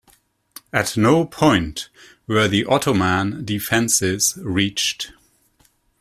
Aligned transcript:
At 0.73 0.97
no 0.97 1.25
point 1.25 1.89
were 2.25 2.47
the 2.47 2.65
Ottoman 2.65 3.45
defences 3.45 4.35
reached. 4.41 5.11